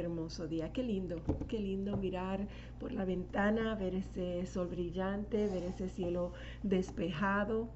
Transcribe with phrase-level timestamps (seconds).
[0.00, 1.16] hermoso día, qué lindo,
[1.48, 7.68] qué lindo mirar por la ventana, ver ese sol brillante, ver ese cielo despejado.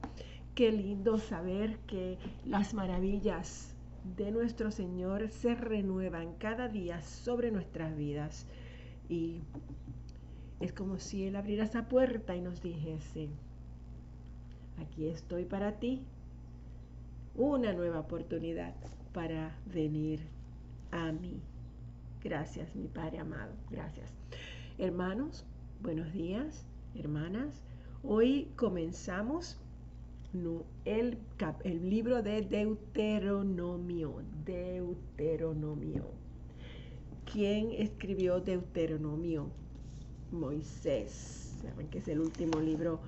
[0.55, 3.75] Qué lindo saber que las maravillas
[4.17, 8.47] de nuestro Señor se renuevan cada día sobre nuestras vidas.
[9.09, 9.41] Y
[10.61, 13.29] es como si Él abriera esa puerta y nos dijese,
[14.81, 16.03] aquí estoy para ti,
[17.35, 18.75] una nueva oportunidad
[19.13, 20.21] para venir
[20.91, 21.41] a mí.
[22.25, 24.11] Gracias, mi Padre amado, gracias.
[24.79, 25.45] Hermanos,
[25.83, 27.63] buenos días, hermanas.
[28.03, 29.59] Hoy comenzamos
[30.87, 31.19] el,
[31.91, 34.23] libro de Deuteronomio.
[34.47, 36.07] Deuteronomio.
[37.31, 39.51] ¿Quién escribió Deuteronomio?
[40.33, 41.59] Moisés.
[41.61, 43.01] Saben que es el último libro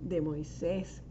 [0.00, 1.02] de Moisés.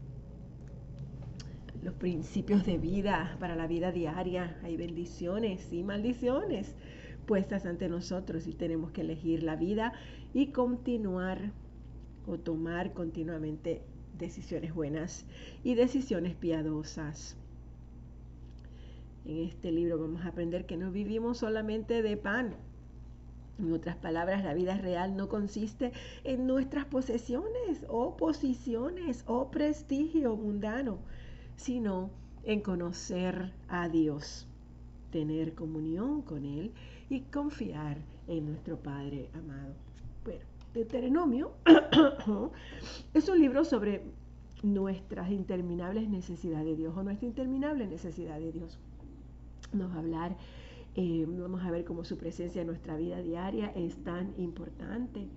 [1.84, 4.58] Los principios de vida para la vida diaria.
[4.64, 6.74] Hay bendiciones y maldiciones
[7.24, 9.92] puestas ante nosotros y tenemos que elegir la vida
[10.32, 11.52] y continuar
[12.26, 13.82] o tomar continuamente
[14.18, 15.26] decisiones buenas
[15.62, 17.36] y decisiones piadosas.
[19.24, 22.54] En este libro vamos a aprender que no vivimos solamente de pan.
[23.58, 25.92] En otras palabras, la vida real no consiste
[26.24, 30.98] en nuestras posesiones o posiciones o prestigio mundano,
[31.56, 32.10] sino
[32.42, 34.46] en conocer a Dios,
[35.10, 36.72] tener comunión con Él
[37.08, 39.74] y confiar en nuestro Padre amado.
[40.24, 41.52] Bueno, Deuteronomio
[43.14, 44.02] es un libro sobre
[44.62, 48.78] nuestras interminables necesidades de Dios o nuestra interminable necesidad de Dios.
[49.72, 50.36] Nos va a hablar,
[50.96, 55.28] eh, vamos a ver cómo su presencia en nuestra vida diaria es tan importante.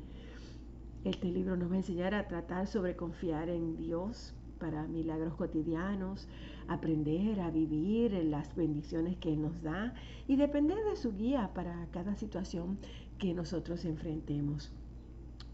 [1.03, 6.27] Este libro nos va a enseñar a tratar sobre confiar en Dios para milagros cotidianos,
[6.67, 9.93] aprender a vivir en las bendiciones que Él nos da
[10.27, 12.77] y depender de su guía para cada situación
[13.17, 14.71] que nosotros enfrentemos.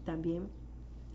[0.04, 0.48] También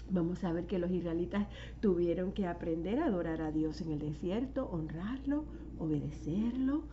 [0.09, 1.47] vamos a ver que los israelitas
[1.81, 5.45] tuvieron que aprender a adorar a Dios en el desierto, honrarlo,
[5.77, 6.83] obedecerlo,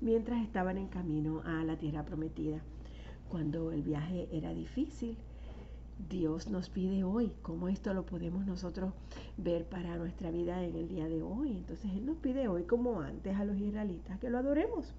[0.00, 2.60] mientras estaban en camino a la tierra prometida.
[3.28, 5.16] Cuando el viaje era difícil,
[5.98, 8.92] Dios nos pide hoy, cómo esto lo podemos nosotros
[9.36, 11.52] ver para nuestra vida en el día de hoy.
[11.52, 14.92] Entonces Él nos pide hoy, como antes a los israelitas, que lo adoremos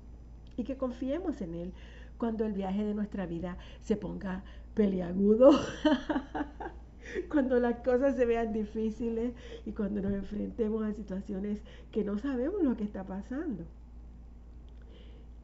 [0.58, 1.74] y que confiemos en Él
[2.18, 5.52] cuando el viaje de nuestra vida se ponga peliagudo,
[7.30, 9.34] cuando las cosas se vean difíciles
[9.66, 11.62] y cuando nos enfrentemos a situaciones
[11.92, 13.66] que no sabemos lo que está pasando.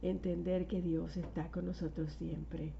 [0.00, 2.72] Entender que Dios está con nosotros siempre.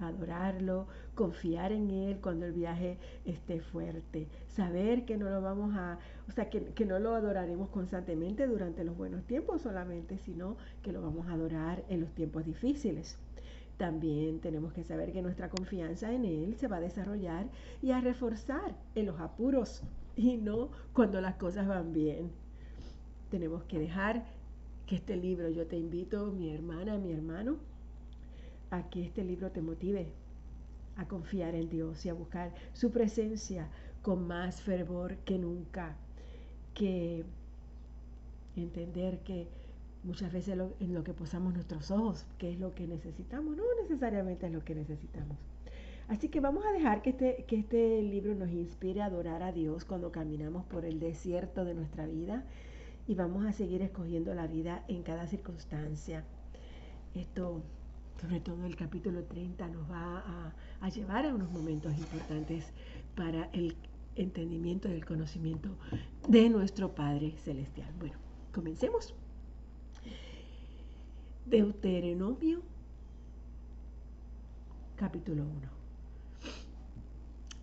[0.00, 4.28] Adorarlo, confiar en Él cuando el viaje esté fuerte.
[4.46, 5.98] Saber que no lo vamos a,
[6.28, 10.92] o sea, que, que no lo adoraremos constantemente durante los buenos tiempos solamente, sino que
[10.92, 13.18] lo vamos a adorar en los tiempos difíciles.
[13.78, 17.46] También tenemos que saber que nuestra confianza en Él se va a desarrollar
[17.80, 19.82] y a reforzar en los apuros
[20.16, 22.32] y no cuando las cosas van bien.
[23.30, 24.24] Tenemos que dejar
[24.86, 27.58] que este libro, yo te invito, mi hermana, mi hermano,
[28.70, 30.12] a que este libro te motive
[30.96, 33.68] a confiar en Dios y a buscar su presencia
[34.02, 35.96] con más fervor que nunca,
[36.74, 37.24] que
[38.56, 39.48] entender que
[40.02, 44.46] muchas veces en lo que posamos nuestros ojos, que es lo que necesitamos, no necesariamente
[44.46, 45.36] es lo que necesitamos.
[46.08, 49.52] Así que vamos a dejar que este, que este libro nos inspire a adorar a
[49.52, 52.44] Dios cuando caminamos por el desierto de nuestra vida
[53.06, 56.24] y vamos a seguir escogiendo la vida en cada circunstancia.
[57.14, 57.62] Esto,
[58.20, 62.72] sobre todo el capítulo 30, nos va a, llevar a unos momentos importantes
[63.14, 63.76] para el
[64.16, 65.70] entendimiento y el conocimiento
[66.28, 67.92] de nuestro Padre Celestial.
[67.98, 68.16] Bueno,
[68.52, 69.14] comencemos.
[71.46, 72.62] Deuteronomio
[74.96, 75.52] capítulo 1.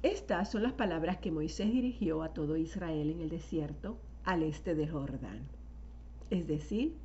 [0.04, 4.74] Estas son las palabras que Moisés dirigió a todo Israel en el desierto al este
[4.74, 5.42] de Jordán,
[6.30, 6.96] es decir,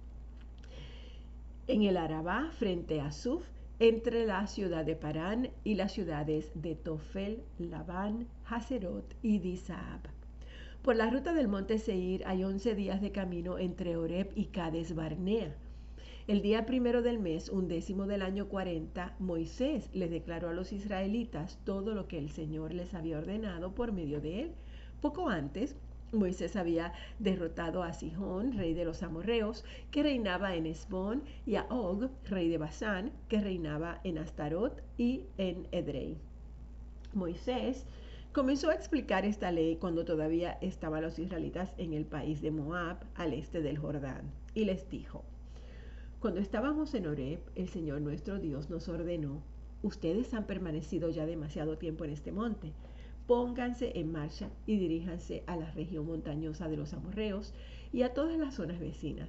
[1.73, 3.45] en el Arabá frente a Suf,
[3.79, 10.01] entre la ciudad de Parán y las ciudades de Tofel, Labán, Haserot y Disab.
[10.83, 14.95] Por la ruta del monte Seir hay 11 días de camino entre Oreb y Cades
[14.95, 15.55] Barnea
[16.31, 20.73] el día primero del mes, un décimo del año 40, Moisés les declaró a los
[20.73, 24.53] israelitas todo lo que el Señor les había ordenado por medio de él.
[25.01, 25.75] Poco antes,
[26.13, 31.67] Moisés había derrotado a Sihón, rey de los amorreos, que reinaba en Esbón, y a
[31.71, 36.19] Og, rey de Basán, que reinaba en Astarot y en Edrei.
[37.15, 37.87] Moisés
[38.33, 42.99] comenzó a explicar esta ley cuando todavía estaban los israelitas en el país de Moab,
[43.15, 45.25] al este del Jordán, y les dijo,
[46.19, 49.43] Cuando estábamos en Oreb, el Señor nuestro Dios nos ordenó,
[49.83, 52.73] ustedes han permanecido ya demasiado tiempo en este monte.
[53.31, 57.55] Pónganse en marcha y diríjanse a la región montañosa de los amorreos
[57.93, 59.29] y a todas las zonas vecinas.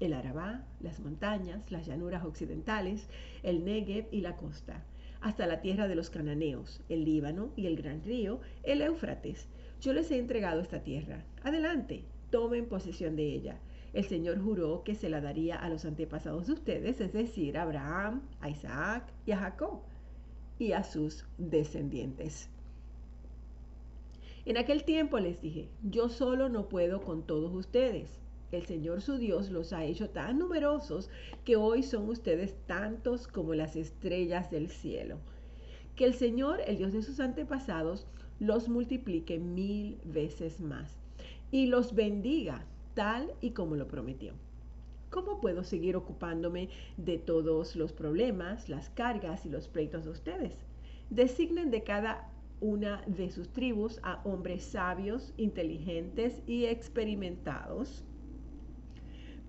[0.00, 3.06] El Arabá, las montañas, las llanuras occidentales,
[3.44, 4.82] el Negev y la costa,
[5.20, 9.46] hasta la tierra de los cananeos, el Líbano y el gran río, el Éufrates.
[9.80, 11.22] Yo les he entregado esta tierra.
[11.44, 13.60] Adelante, tomen posesión de ella
[13.92, 17.62] el Señor juró que se la daría a los antepasados de ustedes, es decir, a
[17.62, 19.82] Abraham, a Isaac y a Jacob,
[20.58, 22.50] y a sus descendientes.
[24.50, 28.18] En aquel tiempo les dije, yo solo no puedo con todos ustedes.
[28.50, 31.08] El Señor su Dios los ha hecho tan numerosos
[31.44, 35.18] que hoy son ustedes tantos como las estrellas del cielo.
[35.94, 38.08] Que el Señor, el Dios de sus antepasados,
[38.40, 40.98] los multiplique mil veces más
[41.52, 44.32] y los bendiga tal y como lo prometió.
[45.10, 50.56] ¿Cómo puedo seguir ocupándome de todos los problemas, las cargas y los pleitos de ustedes?
[51.08, 52.28] Designen de cada
[52.60, 58.04] una de sus tribus a hombres sabios, inteligentes y experimentados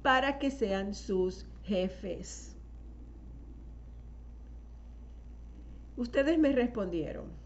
[0.01, 2.55] para que sean sus jefes.
[5.97, 7.41] Ustedes me respondieron,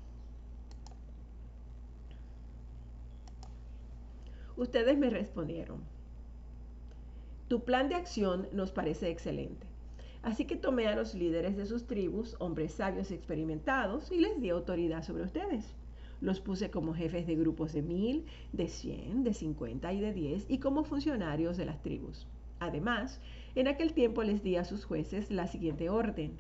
[4.58, 5.82] Ustedes me respondieron,
[7.50, 9.68] tu plan de acción nos parece excelente.
[10.26, 14.42] Así que tomé a los líderes de sus tribus, hombres sabios y experimentados, y les
[14.42, 15.76] di autoridad sobre ustedes.
[16.20, 20.48] Los puse como jefes de grupos de mil, de cien, de cincuenta y de diez,
[20.50, 22.26] y como funcionarios de las tribus.
[22.60, 23.22] Además,
[23.54, 26.32] en aquel tiempo les di a sus jueces la siguiente orden.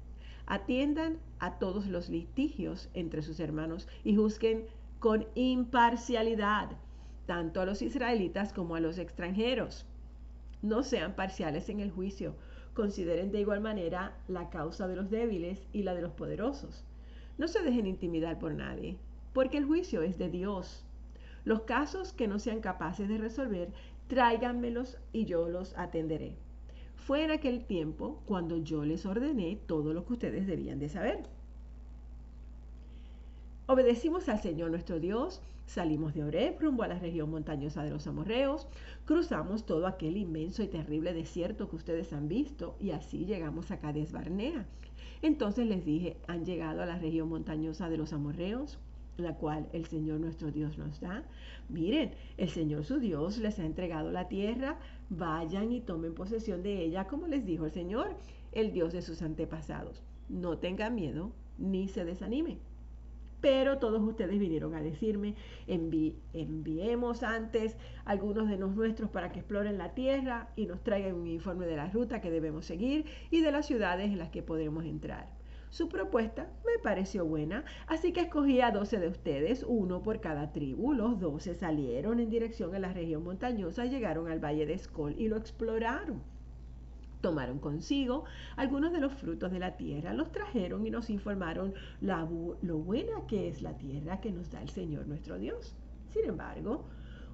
[0.47, 4.65] Atiendan a todos los litigios entre sus hermanos y juzguen
[4.97, 6.71] con imparcialidad
[7.27, 9.85] tanto a los israelitas como a los extranjeros.
[10.63, 12.33] No sean parciales en el juicio.
[12.75, 16.83] Consideren de igual manera la causa de los débiles y la de los poderosos.
[17.37, 18.97] No se dejen intimidar por nadie,
[19.31, 20.85] porque el juicio es de Dios.
[21.45, 23.71] Los casos que no sean capaces de resolver,
[24.07, 26.35] tráiganmelos y yo los atenderé.
[26.95, 31.29] Fue en aquel tiempo cuando yo les ordené todo lo que ustedes debían de saber.
[33.67, 38.05] Obedecimos al Señor nuestro Dios, salimos de Oreb rumbo a la región montañosa de los
[38.05, 38.67] amorreos,
[39.05, 43.79] cruzamos todo aquel inmenso y terrible desierto que ustedes han visto y así llegamos a
[43.79, 44.67] Cades Barnea.
[45.23, 48.77] Entonces les dije, han llegado a la región montañosa de los amorreos,
[49.17, 51.23] la cual el Señor nuestro Dios nos da.
[51.67, 54.77] Miren, el Señor su Dios les ha entregado la tierra,
[55.09, 58.15] vayan y tomen posesión de ella, como les dijo el Señor,
[58.51, 60.03] el Dios de sus antepasados.
[60.29, 62.59] No tengan miedo ni se desanimen
[63.41, 65.35] pero todos ustedes vinieron a decirme,
[65.67, 71.27] enviemos antes algunos de los nuestros para que exploren la tierra y nos traigan un
[71.27, 74.85] informe de la ruta que debemos seguir y de las ciudades en las que podremos
[74.85, 75.27] entrar.
[75.69, 80.53] Su propuesta me pareció buena, así que escogí a 12 de ustedes, uno por cada
[80.53, 80.93] tribu.
[80.93, 85.27] Los 12 salieron en dirección a la región montañosa, llegaron al valle de Escol y
[85.27, 86.34] lo exploraron
[87.21, 88.25] tomaron consigo
[88.55, 93.47] algunos de los frutos de la tierra, los trajeron y nos informaron lo buena que
[93.47, 95.75] es la tierra que nos da el Señor nuestro Dios.
[96.09, 96.85] Sin embargo,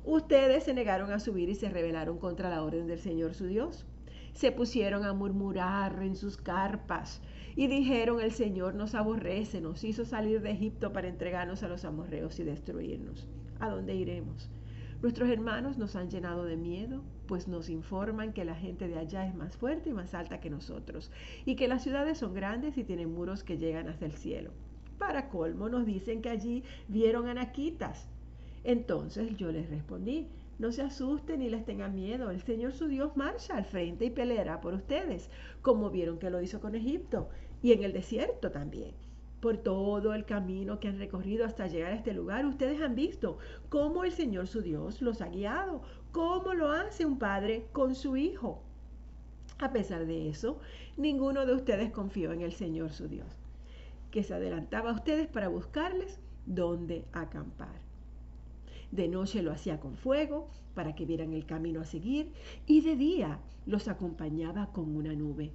[0.03, 3.85] ustedes se negaron a subir y se rebelaron contra la orden del Señor su Dios.
[4.33, 7.21] Se pusieron a murmurar en sus carpas
[7.55, 11.83] y dijeron, el Señor nos aborrece, nos hizo salir de Egipto para entregarnos a los
[11.83, 13.27] amorreos y destruirnos.
[13.59, 14.49] ¿A dónde iremos?
[15.01, 19.25] Nuestros hermanos nos han llenado de miedo, pues nos informan que la gente de allá
[19.25, 21.09] es más fuerte y más alta que nosotros,
[21.43, 24.51] y que las ciudades son grandes y tienen muros que llegan hasta el cielo.
[24.99, 28.09] Para colmo nos dicen que allí vieron anaquitas.
[28.63, 30.27] Entonces yo les respondí,
[30.59, 34.11] no se asusten ni les tengan miedo, el Señor su Dios marcha al frente y
[34.11, 35.31] peleará por ustedes,
[35.63, 37.27] como vieron que lo hizo con Egipto,
[37.63, 38.93] y en el desierto también
[39.41, 43.39] por todo el camino que han recorrido hasta llegar a este lugar, ustedes han visto
[43.69, 45.81] cómo el Señor su Dios los ha guiado,
[46.11, 48.61] cómo lo hace un padre con su hijo.
[49.57, 50.59] A pesar de eso,
[50.95, 53.35] ninguno de ustedes confió en el Señor su Dios,
[54.11, 57.81] que se adelantaba a ustedes para buscarles dónde acampar.
[58.91, 62.31] De noche lo hacía con fuego para que vieran el camino a seguir
[62.67, 65.51] y de día los acompañaba con una nube.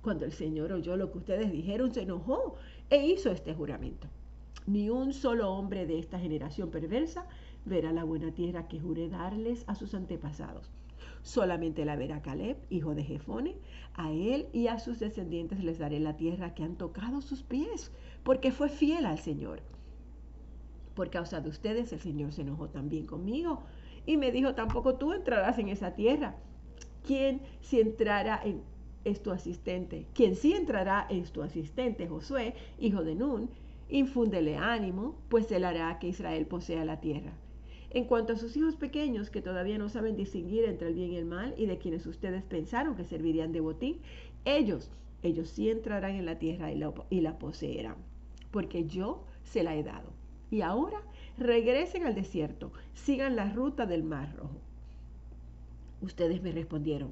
[0.00, 2.56] Cuando el Señor oyó lo que ustedes dijeron, se enojó
[2.90, 4.08] e hizo este juramento.
[4.66, 7.26] Ni un solo hombre de esta generación perversa
[7.64, 10.70] verá la buena tierra que juré darles a sus antepasados.
[11.22, 13.56] Solamente la verá Caleb, hijo de Jefone.
[13.94, 17.92] A él y a sus descendientes les daré la tierra que han tocado sus pies,
[18.22, 19.60] porque fue fiel al Señor.
[20.94, 23.62] Por causa de ustedes el Señor se enojó también conmigo
[24.06, 26.36] y me dijo, tampoco tú entrarás en esa tierra.
[27.06, 28.62] ¿Quién si entrara en
[29.04, 30.06] es tu asistente.
[30.14, 33.50] Quien sí entrará es tu asistente, Josué, hijo de Nun.
[33.88, 37.32] Infúndele ánimo, pues él hará que Israel posea la tierra.
[37.90, 41.16] En cuanto a sus hijos pequeños, que todavía no saben distinguir entre el bien y
[41.16, 44.00] el mal, y de quienes ustedes pensaron que servirían de botín,
[44.44, 44.90] ellos,
[45.22, 47.96] ellos sí entrarán en la tierra y la, y la poseerán,
[48.50, 50.12] porque yo se la he dado.
[50.50, 51.00] Y ahora
[51.38, 54.60] regresen al desierto, sigan la ruta del Mar Rojo.
[56.00, 57.10] Ustedes me respondieron,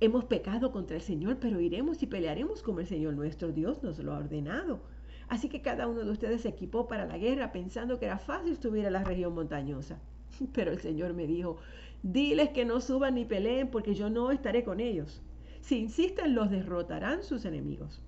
[0.00, 3.98] hemos pecado contra el Señor, pero iremos y pelearemos como el Señor nuestro Dios nos
[3.98, 4.80] lo ha ordenado.
[5.28, 8.56] Así que cada uno de ustedes se equipó para la guerra pensando que era fácil
[8.56, 9.98] subir a la región montañosa.
[10.54, 11.56] Pero el Señor me dijo,
[12.02, 15.20] diles que no suban ni peleen porque yo no estaré con ellos.
[15.60, 18.00] Si insisten, los derrotarán sus enemigos.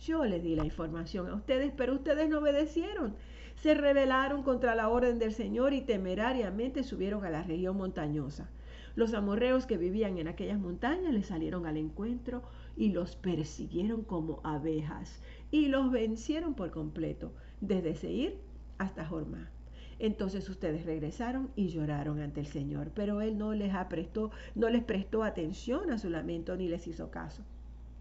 [0.00, 3.14] Yo les di la información a ustedes, pero ustedes no obedecieron.
[3.56, 8.50] Se rebelaron contra la orden del Señor y temerariamente subieron a la región montañosa.
[8.96, 12.42] Los amorreos que vivían en aquellas montañas les salieron al encuentro
[12.76, 15.20] y los persiguieron como abejas
[15.50, 18.38] y los vencieron por completo, desde Seir
[18.78, 19.50] hasta Jormá.
[19.98, 24.82] Entonces ustedes regresaron y lloraron ante el Señor, pero Él no les, prestó, no les
[24.84, 27.42] prestó atención a su lamento ni les hizo caso.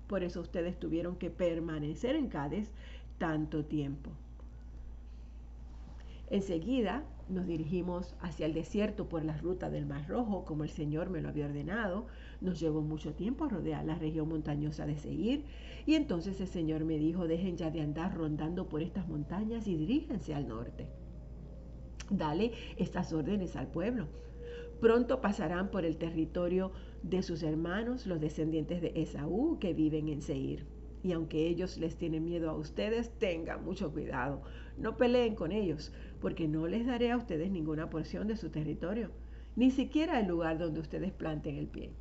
[0.08, 2.72] Por eso ustedes tuvieron que permanecer en Cádiz
[3.18, 4.12] tanto tiempo.
[6.30, 11.10] Enseguida nos dirigimos hacia el desierto por la ruta del Mar Rojo, como el Señor
[11.10, 12.08] me lo había ordenado.
[12.42, 15.46] Nos llevó mucho tiempo rodear la región montañosa de Seir.
[15.86, 19.76] Y entonces el Señor me dijo, dejen ya de andar rondando por estas montañas y
[19.76, 20.88] diríjense al norte.
[22.10, 24.08] Dale estas órdenes al pueblo.
[24.82, 26.72] Pronto pasarán por el territorio
[27.04, 30.66] de sus hermanos, los descendientes de Esaú, que viven en Seir.
[31.04, 34.42] Y aunque ellos les tienen miedo a ustedes, tengan mucho cuidado.
[34.78, 35.92] No peleen con ellos,
[36.24, 39.12] porque no les daré a ustedes ninguna porción de su territorio,
[39.58, 41.92] ni siquiera el lugar donde ustedes planten el pie.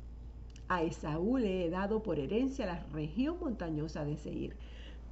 [0.69, 4.55] A Esaú le he dado por herencia la región montañosa de Seir.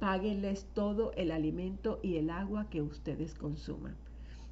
[0.00, 3.96] Páguenles todo el alimento y el agua que ustedes consuman.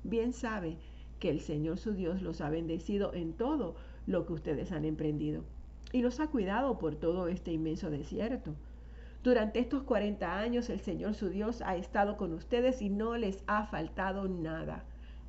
[0.05, 0.77] Bien sabe
[1.21, 3.77] que el Señor su Dios los ha bendecido en todo
[4.07, 5.43] lo que ustedes han emprendido
[5.91, 8.55] y los ha cuidado por todo este inmenso desierto.
[9.23, 13.45] Durante estos 40 años el Señor su Dios ha estado con ustedes y no les
[13.47, 14.83] ha faltado nada.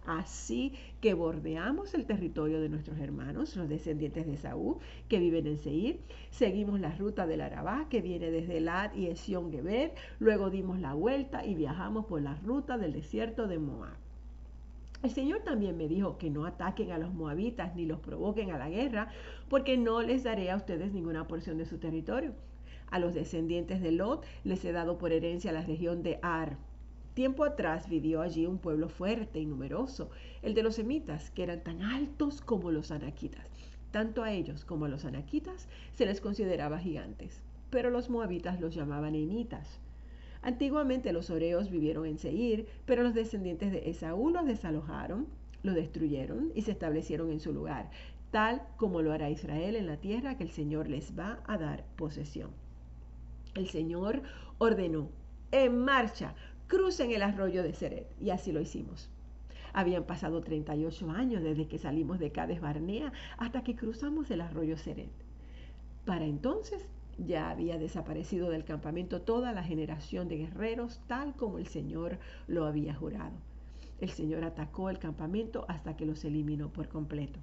[0.06, 4.78] Así que bordeamos el territorio de nuestros hermanos, los descendientes de Saúl,
[5.10, 6.00] que viven en Seir.
[6.30, 9.94] Seguimos la ruta del Arabá, que viene desde Lad y Esión Geber.
[10.20, 13.98] Luego dimos la vuelta y viajamos por la ruta del desierto de Moab.
[15.04, 18.58] El Señor también me dijo que no ataquen a los moabitas ni los provoquen a
[18.58, 19.10] la guerra,
[19.50, 22.34] porque no les daré a ustedes ninguna porción de su territorio.
[22.92, 26.58] A los descendientes de Lot les he dado por herencia la región de Ar.
[27.14, 30.10] Tiempo atrás vivió allí un pueblo fuerte y numeroso,
[30.42, 33.48] el de los semitas, que eran tan altos como los anaquitas.
[33.92, 38.76] Tanto a ellos como a los anaquitas se les consideraba gigantes, pero los moabitas los
[38.76, 39.80] llamaban enitas.
[40.42, 45.28] Antiguamente los oreos vivieron en Seir, pero los descendientes de Esaú los desalojaron,
[45.64, 47.90] lo destruyeron y se establecieron en su lugar,
[48.32, 51.86] tal como lo hará Israel en la tierra que el Señor les va a dar
[51.96, 52.50] posesión.
[53.54, 54.22] El Señor
[54.60, 55.10] ordenó,
[55.52, 56.36] en marcha,
[56.68, 58.08] crucen el arroyo de Seret.
[58.20, 59.10] Y así lo hicimos.
[59.74, 64.78] Habían pasado 38 años desde que salimos de Cades Barnea hasta que cruzamos el arroyo
[64.78, 65.12] Seret.
[66.06, 66.86] Para entonces
[67.18, 72.66] ya había desaparecido del campamento toda la generación de guerreros tal como el Señor lo
[72.66, 73.34] había jurado.
[74.00, 77.40] El Señor atacó el campamento hasta que los eliminó por completo.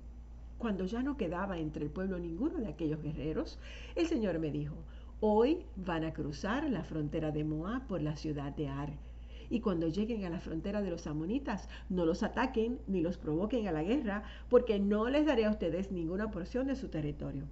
[0.59, 3.61] Cuando ya no quedaba entre el pueblo ninguno de aquellos guerreros,
[3.95, 4.75] el Señor me dijo,
[5.21, 8.93] Hoy van a cruzar la frontera de Moab por la ciudad de Ar.
[9.51, 13.67] Y cuando lleguen a la frontera de los amonitas, no los ataquen ni los provoquen
[13.67, 17.47] a la guerra, porque no les daré a ustedes ninguna porción de su territorio.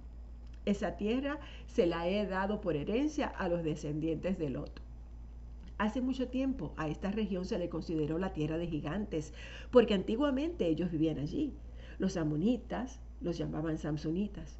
[0.63, 4.79] Esa tierra se la he dado por herencia a los descendientes de Lot.
[5.77, 9.33] Hace mucho tiempo a esta región se le consideró la tierra de gigantes,
[9.71, 11.51] porque antiguamente ellos vivían allí.
[11.99, 14.57] Los amonitas los llamaban samsonitas.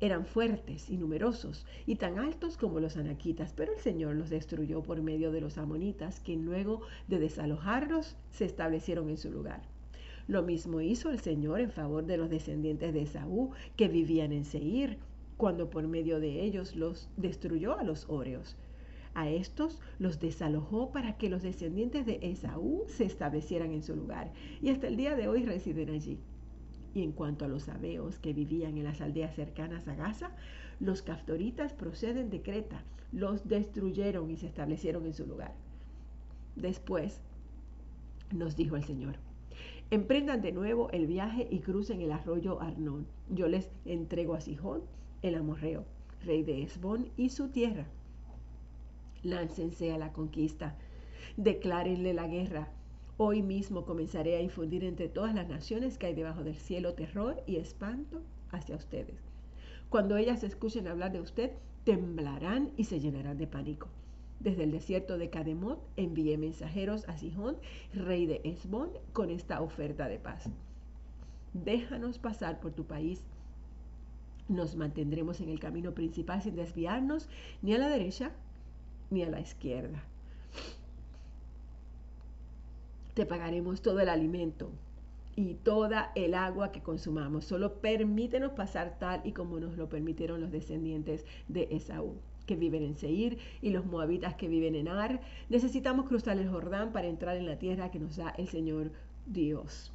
[0.00, 4.82] Eran fuertes y numerosos y tan altos como los anaquitas, pero el Señor los destruyó
[4.82, 9.62] por medio de los amonitas, que luego de desalojarlos se establecieron en su lugar.
[10.26, 14.44] Lo mismo hizo el Señor en favor de los descendientes de Esaú que vivían en
[14.44, 14.98] Seir,
[15.36, 18.56] cuando por medio de ellos los destruyó a los óreos.
[19.14, 24.32] A estos los desalojó para que los descendientes de Esaú se establecieran en su lugar,
[24.60, 26.18] y hasta el día de hoy residen allí.
[26.94, 30.30] Y en cuanto a los sabeos que vivían en las aldeas cercanas a Gaza,
[30.80, 35.52] los caftoritas proceden de Creta, los destruyeron y se establecieron en su lugar.
[36.56, 37.20] Después
[38.32, 39.16] nos dijo el Señor,
[39.90, 43.06] emprendan de nuevo el viaje y crucen el arroyo Arnón.
[43.28, 44.82] Yo les entrego a Sijón,
[45.22, 45.84] el amorreo,
[46.24, 47.86] rey de Esbón, y su tierra.
[49.22, 50.76] Láncense a la conquista,
[51.36, 52.68] declárenle la guerra.
[53.16, 57.44] Hoy mismo comenzaré a infundir entre todas las naciones que hay debajo del cielo terror
[57.46, 59.20] y espanto hacia ustedes.
[59.88, 61.52] Cuando ellas escuchen hablar de usted,
[61.84, 63.86] temblarán y se llenarán de pánico.
[64.40, 67.56] Desde el desierto de Cademot envié mensajeros a Sihón,
[67.92, 70.50] rey de Esbón, con esta oferta de paz.
[71.52, 73.22] Déjanos pasar por tu país.
[74.48, 77.28] Nos mantendremos en el camino principal sin desviarnos
[77.62, 78.32] ni a la derecha
[79.10, 80.02] ni a la izquierda.
[83.14, 84.70] Te pagaremos todo el alimento
[85.36, 87.44] y toda el agua que consumamos.
[87.44, 92.16] Solo permítenos pasar tal y como nos lo permitieron los descendientes de Esaú
[92.46, 95.20] que viven en Seir y los moabitas que viven en Ar.
[95.48, 98.90] Necesitamos cruzar el Jordán para entrar en la tierra que nos da el Señor
[99.26, 99.92] Dios.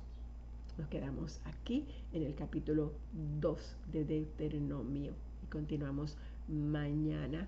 [0.78, 2.94] Nos quedamos aquí en el capítulo
[3.42, 7.48] 2 de Deuteronomio y continuamos mañana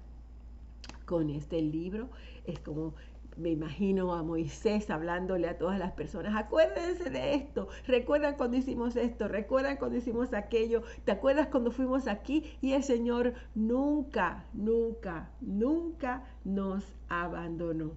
[1.06, 2.10] con este libro.
[2.46, 2.94] Es como
[3.42, 8.96] me imagino a Moisés hablándole a todas las personas, acuérdense de esto, recuerdan cuando hicimos
[8.96, 15.32] esto, recuerdan cuando hicimos aquello, te acuerdas cuando fuimos aquí y el Señor nunca, nunca,
[15.42, 17.92] nunca nos abandonó.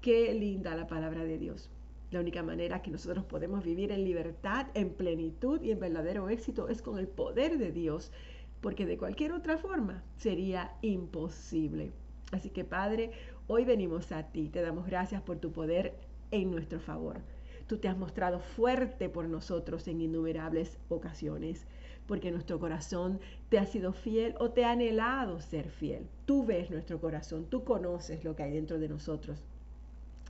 [0.00, 1.68] Qué linda la palabra de Dios.
[2.12, 6.68] La única manera que nosotros podemos vivir en libertad, en plenitud y en verdadero éxito
[6.68, 8.12] es con el poder de Dios,
[8.60, 11.90] porque de cualquier otra forma sería imposible.
[12.32, 13.10] Así que Padre,
[13.48, 15.94] Hoy venimos a ti, te damos gracias por tu poder
[16.32, 17.20] en nuestro favor.
[17.68, 21.64] Tú te has mostrado fuerte por nosotros en innumerables ocasiones,
[22.08, 26.08] porque nuestro corazón te ha sido fiel o te ha anhelado ser fiel.
[26.24, 29.44] Tú ves nuestro corazón, tú conoces lo que hay dentro de nosotros.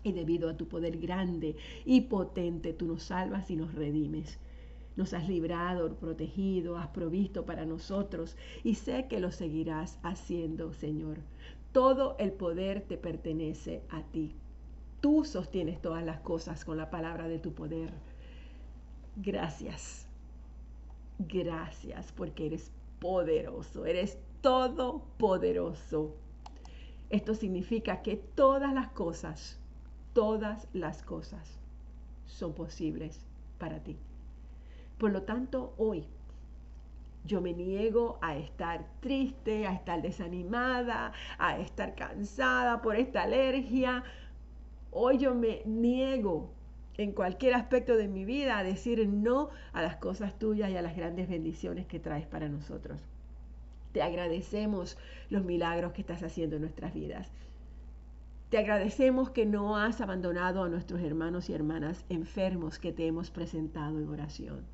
[0.03, 1.57] Y debido a tu poder grande
[1.87, 4.39] y potente, tú nos salvas y nos redimes.
[4.95, 11.19] Nos has librado, protegido, has provisto para nosotros y sé que lo seguirás haciendo, Señor.
[11.73, 14.35] Todo el poder te pertenece a ti.
[15.01, 17.91] Tú sostienes todas las cosas con la palabra de tu poder.
[19.17, 20.07] Gracias.
[21.19, 26.15] Gracias porque eres poderoso, eres todopoderoso.
[27.09, 29.59] Esto significa que todas las cosas,
[30.13, 31.59] todas las cosas
[32.27, 33.21] son posibles
[33.59, 33.97] para ti.
[34.99, 36.07] Por lo tanto, hoy
[37.27, 44.05] yo me niego a estar triste, a estar desanimada, a estar cansada por esta alergia.
[44.91, 46.51] Hoy yo me niego
[46.97, 50.83] en cualquier aspecto de mi vida a decir no a las cosas tuyas y a
[50.83, 53.01] las grandes bendiciones que traes para nosotros.
[53.93, 54.99] Te agradecemos
[55.31, 57.31] los milagros que estás haciendo en nuestras vidas.
[58.51, 63.31] Te agradecemos que no has abandonado a nuestros hermanos y hermanas enfermos que te hemos
[63.31, 64.65] presentado en oración.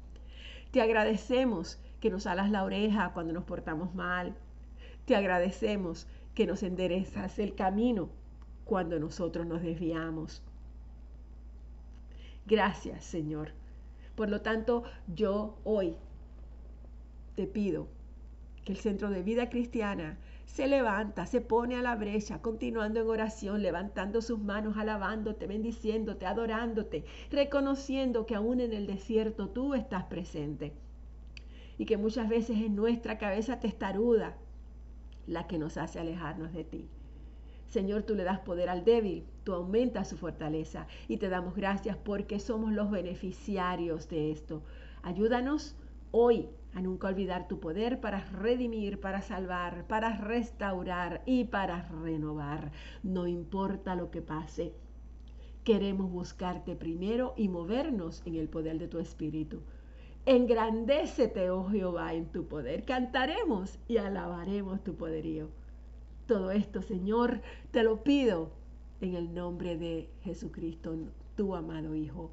[0.72, 4.34] Te agradecemos que nos alas la oreja cuando nos portamos mal.
[5.06, 8.10] Te agradecemos que nos enderezas el camino
[8.64, 10.42] cuando nosotros nos desviamos.
[12.44, 13.52] Gracias, Señor.
[14.16, 14.82] Por lo tanto,
[15.14, 15.94] yo hoy
[17.36, 17.86] te pido
[18.64, 23.08] que el Centro de Vida Cristiana se levanta, se pone a la brecha, continuando en
[23.08, 30.04] oración, levantando sus manos, alabándote, bendiciéndote, adorándote, reconociendo que aún en el desierto tú estás
[30.06, 30.72] presente
[31.78, 34.36] y que muchas veces es nuestra cabeza testaruda
[35.26, 36.88] la que nos hace alejarnos de ti.
[37.68, 41.96] Señor, tú le das poder al débil, tú aumentas su fortaleza y te damos gracias
[41.96, 44.62] porque somos los beneficiarios de esto.
[45.02, 45.74] Ayúdanos
[46.10, 52.72] hoy a nunca olvidar tu poder para redimir, para salvar, para restaurar y para renovar.
[53.02, 54.74] No importa lo que pase,
[55.64, 59.62] queremos buscarte primero y movernos en el poder de tu Espíritu.
[60.24, 62.84] Engrandécete, oh Jehová, en tu poder.
[62.84, 65.48] Cantaremos y alabaremos tu poderío.
[66.26, 67.40] Todo esto, Señor,
[67.72, 68.52] te lo pido
[69.00, 70.96] en el nombre de Jesucristo,
[71.36, 72.30] tu amado Hijo,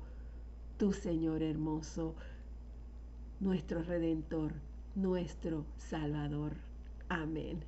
[0.77, 2.13] tu Señor hermoso,
[3.39, 4.53] nuestro Redentor,
[4.93, 6.53] nuestro Salvador.
[7.09, 7.63] Amén.